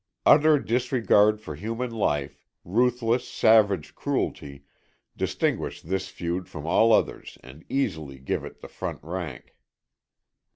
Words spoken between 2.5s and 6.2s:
ruthless, savage cruelty, distinguish this